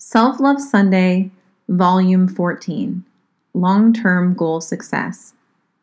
Self 0.00 0.38
Love 0.38 0.60
Sunday, 0.60 1.32
Volume 1.68 2.28
14 2.28 3.04
Long 3.52 3.92
Term 3.92 4.32
Goal 4.32 4.60
Success, 4.60 5.34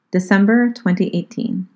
December 0.10 0.70
2018. 0.70 1.68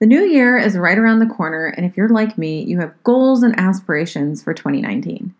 The 0.00 0.06
new 0.06 0.20
year 0.20 0.58
is 0.58 0.76
right 0.76 0.98
around 0.98 1.20
the 1.20 1.34
corner, 1.34 1.64
and 1.64 1.86
if 1.86 1.96
you're 1.96 2.10
like 2.10 2.36
me, 2.36 2.62
you 2.62 2.78
have 2.80 3.02
goals 3.04 3.42
and 3.42 3.58
aspirations 3.58 4.42
for 4.42 4.52
2019. 4.52 5.34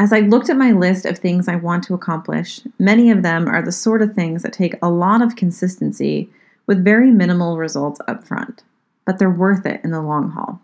As 0.00 0.12
I 0.12 0.18
looked 0.18 0.50
at 0.50 0.56
my 0.56 0.72
list 0.72 1.06
of 1.06 1.16
things 1.16 1.46
I 1.46 1.54
want 1.54 1.84
to 1.84 1.94
accomplish, 1.94 2.62
many 2.80 3.08
of 3.12 3.22
them 3.22 3.46
are 3.46 3.62
the 3.62 3.70
sort 3.70 4.02
of 4.02 4.14
things 4.14 4.42
that 4.42 4.52
take 4.52 4.74
a 4.82 4.90
lot 4.90 5.22
of 5.22 5.36
consistency 5.36 6.28
with 6.66 6.84
very 6.84 7.12
minimal 7.12 7.56
results 7.56 8.00
up 8.08 8.24
front, 8.24 8.64
but 9.04 9.20
they're 9.20 9.30
worth 9.30 9.64
it 9.64 9.80
in 9.84 9.92
the 9.92 10.02
long 10.02 10.30
haul 10.30 10.60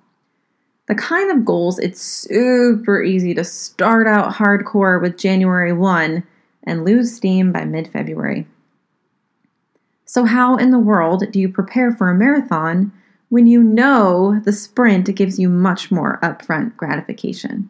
the 0.88 0.94
kind 0.94 1.30
of 1.30 1.44
goals 1.44 1.78
it's 1.78 2.02
super 2.02 3.02
easy 3.02 3.34
to 3.34 3.44
start 3.44 4.06
out 4.06 4.32
hardcore 4.32 5.00
with 5.00 5.18
January 5.18 5.72
1 5.72 6.24
and 6.64 6.84
lose 6.84 7.14
steam 7.14 7.52
by 7.52 7.64
mid 7.64 7.88
February. 7.92 8.46
So, 10.06 10.24
how 10.24 10.56
in 10.56 10.70
the 10.70 10.78
world 10.78 11.24
do 11.30 11.38
you 11.38 11.50
prepare 11.50 11.92
for 11.92 12.08
a 12.08 12.14
marathon 12.14 12.90
when 13.28 13.46
you 13.46 13.62
know 13.62 14.40
the 14.44 14.52
sprint 14.52 15.14
gives 15.14 15.38
you 15.38 15.50
much 15.50 15.90
more 15.90 16.18
upfront 16.22 16.74
gratification? 16.76 17.68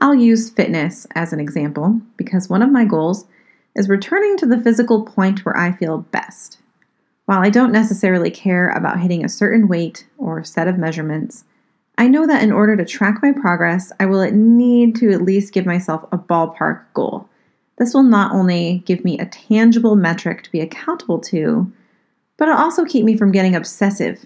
I'll 0.00 0.14
use 0.14 0.50
fitness 0.50 1.08
as 1.16 1.32
an 1.32 1.40
example 1.40 2.00
because 2.16 2.48
one 2.48 2.62
of 2.62 2.70
my 2.70 2.84
goals 2.84 3.26
is 3.74 3.88
returning 3.88 4.36
to 4.36 4.46
the 4.46 4.60
physical 4.60 5.04
point 5.04 5.44
where 5.44 5.56
I 5.56 5.72
feel 5.72 5.98
best. 5.98 6.58
While 7.26 7.40
I 7.40 7.50
don't 7.50 7.72
necessarily 7.72 8.30
care 8.30 8.68
about 8.68 9.00
hitting 9.00 9.24
a 9.24 9.28
certain 9.28 9.66
weight 9.66 10.06
or 10.16 10.44
set 10.44 10.68
of 10.68 10.78
measurements, 10.78 11.44
I 11.96 12.08
know 12.08 12.26
that 12.26 12.42
in 12.42 12.50
order 12.52 12.76
to 12.76 12.84
track 12.84 13.20
my 13.22 13.32
progress, 13.32 13.92
I 14.00 14.06
will 14.06 14.28
need 14.32 14.96
to 14.96 15.12
at 15.12 15.22
least 15.22 15.52
give 15.52 15.66
myself 15.66 16.04
a 16.10 16.18
ballpark 16.18 16.82
goal. 16.92 17.28
This 17.78 17.94
will 17.94 18.02
not 18.02 18.32
only 18.32 18.82
give 18.84 19.04
me 19.04 19.18
a 19.18 19.26
tangible 19.26 19.96
metric 19.96 20.42
to 20.42 20.52
be 20.52 20.60
accountable 20.60 21.20
to, 21.20 21.70
but 22.36 22.48
it'll 22.48 22.60
also 22.60 22.84
keep 22.84 23.04
me 23.04 23.16
from 23.16 23.32
getting 23.32 23.54
obsessive. 23.54 24.24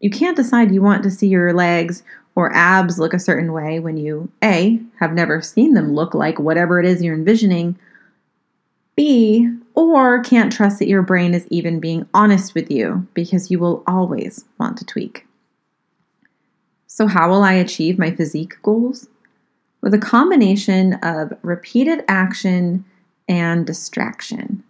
You 0.00 0.10
can't 0.10 0.36
decide 0.36 0.72
you 0.72 0.82
want 0.82 1.02
to 1.04 1.10
see 1.10 1.28
your 1.28 1.52
legs 1.52 2.02
or 2.34 2.54
abs 2.54 2.98
look 2.98 3.12
a 3.12 3.18
certain 3.18 3.52
way 3.52 3.80
when 3.80 3.96
you 3.96 4.30
A, 4.42 4.80
have 4.98 5.12
never 5.12 5.42
seen 5.42 5.74
them 5.74 5.94
look 5.94 6.14
like 6.14 6.38
whatever 6.38 6.80
it 6.80 6.86
is 6.86 7.02
you're 7.02 7.14
envisioning, 7.14 7.78
B, 8.96 9.48
or 9.74 10.22
can't 10.22 10.52
trust 10.52 10.78
that 10.78 10.88
your 10.88 11.02
brain 11.02 11.34
is 11.34 11.46
even 11.50 11.80
being 11.80 12.08
honest 12.14 12.54
with 12.54 12.70
you 12.70 13.06
because 13.14 13.50
you 13.50 13.58
will 13.58 13.82
always 13.86 14.44
want 14.58 14.76
to 14.78 14.84
tweak. 14.84 15.26
So, 17.00 17.06
how 17.06 17.30
will 17.30 17.42
I 17.42 17.54
achieve 17.54 17.98
my 17.98 18.10
physique 18.10 18.60
goals? 18.62 19.08
With 19.80 19.94
a 19.94 19.98
combination 19.98 20.98
of 21.02 21.32
repeated 21.40 22.04
action 22.08 22.84
and 23.26 23.66
distraction. 23.66 24.62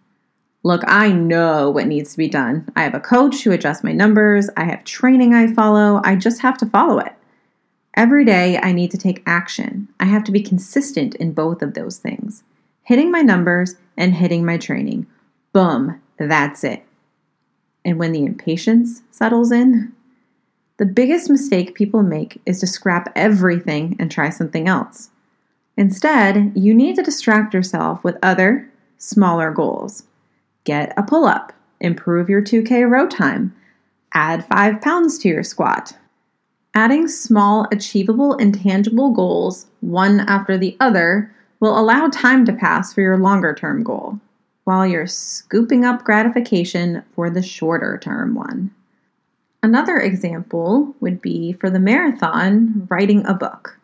Look, 0.62 0.84
I 0.86 1.10
know 1.10 1.70
what 1.70 1.88
needs 1.88 2.12
to 2.12 2.18
be 2.18 2.28
done. 2.28 2.68
I 2.76 2.84
have 2.84 2.94
a 2.94 3.00
coach 3.00 3.42
who 3.42 3.50
adjusts 3.50 3.82
my 3.82 3.90
numbers, 3.90 4.48
I 4.56 4.62
have 4.62 4.84
training 4.84 5.34
I 5.34 5.52
follow, 5.52 6.00
I 6.04 6.14
just 6.14 6.40
have 6.42 6.56
to 6.58 6.66
follow 6.66 7.00
it. 7.00 7.12
Every 7.94 8.24
day, 8.24 8.60
I 8.62 8.70
need 8.70 8.92
to 8.92 8.96
take 8.96 9.24
action. 9.26 9.88
I 9.98 10.04
have 10.04 10.22
to 10.22 10.30
be 10.30 10.40
consistent 10.40 11.16
in 11.16 11.32
both 11.32 11.62
of 11.62 11.74
those 11.74 11.98
things 11.98 12.44
hitting 12.84 13.10
my 13.10 13.22
numbers 13.22 13.74
and 13.96 14.14
hitting 14.14 14.44
my 14.44 14.56
training. 14.56 15.08
Boom, 15.52 16.00
that's 16.16 16.62
it. 16.62 16.84
And 17.84 17.98
when 17.98 18.12
the 18.12 18.24
impatience 18.24 19.02
settles 19.10 19.50
in, 19.50 19.94
the 20.80 20.86
biggest 20.86 21.28
mistake 21.28 21.74
people 21.74 22.02
make 22.02 22.40
is 22.46 22.58
to 22.58 22.66
scrap 22.66 23.12
everything 23.14 23.94
and 23.98 24.10
try 24.10 24.30
something 24.30 24.66
else. 24.66 25.10
Instead, 25.76 26.52
you 26.54 26.72
need 26.72 26.96
to 26.96 27.02
distract 27.02 27.52
yourself 27.52 28.02
with 28.02 28.16
other, 28.22 28.66
smaller 28.96 29.50
goals. 29.50 30.04
Get 30.64 30.94
a 30.96 31.02
pull 31.02 31.26
up, 31.26 31.52
improve 31.80 32.30
your 32.30 32.40
2K 32.40 32.88
row 32.88 33.06
time, 33.06 33.54
add 34.14 34.46
5 34.46 34.80
pounds 34.80 35.18
to 35.18 35.28
your 35.28 35.42
squat. 35.42 35.98
Adding 36.74 37.08
small, 37.08 37.68
achievable, 37.70 38.32
and 38.38 38.58
tangible 38.58 39.10
goals, 39.10 39.66
one 39.80 40.20
after 40.20 40.56
the 40.56 40.78
other, 40.80 41.30
will 41.60 41.78
allow 41.78 42.08
time 42.08 42.46
to 42.46 42.54
pass 42.54 42.94
for 42.94 43.02
your 43.02 43.18
longer 43.18 43.54
term 43.54 43.82
goal, 43.82 44.18
while 44.64 44.86
you're 44.86 45.06
scooping 45.06 45.84
up 45.84 46.04
gratification 46.04 47.02
for 47.14 47.28
the 47.28 47.42
shorter 47.42 47.98
term 47.98 48.34
one. 48.34 48.70
Another 49.62 49.98
example 49.98 50.94
would 51.00 51.20
be 51.20 51.52
for 51.52 51.68
the 51.68 51.78
marathon, 51.78 52.86
writing 52.90 53.26
a 53.26 53.34
book. 53.34 53.78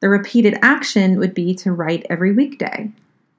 The 0.00 0.08
repeated 0.10 0.58
action 0.60 1.18
would 1.18 1.32
be 1.32 1.54
to 1.56 1.72
write 1.72 2.06
every 2.10 2.32
weekday. 2.32 2.90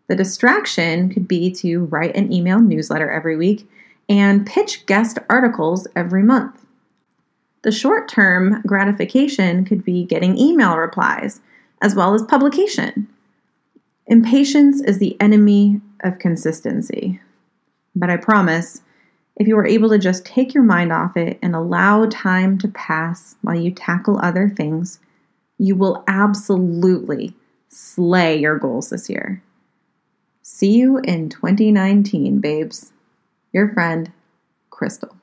The 0.07 0.15
distraction 0.15 1.09
could 1.09 1.27
be 1.27 1.51
to 1.55 1.85
write 1.85 2.15
an 2.15 2.33
email 2.33 2.59
newsletter 2.59 3.09
every 3.09 3.37
week 3.37 3.69
and 4.09 4.45
pitch 4.45 4.85
guest 4.85 5.19
articles 5.29 5.87
every 5.95 6.23
month. 6.23 6.65
The 7.61 7.71
short 7.71 8.07
term 8.07 8.61
gratification 8.65 9.65
could 9.65 9.83
be 9.83 10.05
getting 10.05 10.37
email 10.37 10.77
replies 10.77 11.41
as 11.81 11.95
well 11.95 12.13
as 12.13 12.23
publication. 12.23 13.07
Impatience 14.07 14.81
is 14.81 14.99
the 14.99 15.19
enemy 15.19 15.81
of 16.03 16.19
consistency. 16.19 17.19
But 17.95 18.09
I 18.09 18.17
promise 18.17 18.81
if 19.35 19.47
you 19.47 19.57
are 19.57 19.65
able 19.65 19.89
to 19.89 19.97
just 19.97 20.25
take 20.25 20.53
your 20.53 20.63
mind 20.63 20.91
off 20.91 21.17
it 21.17 21.37
and 21.41 21.55
allow 21.55 22.05
time 22.07 22.57
to 22.59 22.67
pass 22.69 23.35
while 23.41 23.55
you 23.55 23.71
tackle 23.71 24.19
other 24.21 24.49
things, 24.49 24.99
you 25.57 25.75
will 25.75 26.03
absolutely 26.07 27.33
slay 27.69 28.37
your 28.39 28.57
goals 28.57 28.89
this 28.89 29.09
year. 29.09 29.41
See 30.41 30.71
you 30.71 30.99
in 30.99 31.29
2019, 31.29 32.39
babes. 32.39 32.93
Your 33.51 33.73
friend, 33.73 34.11
Crystal. 34.69 35.15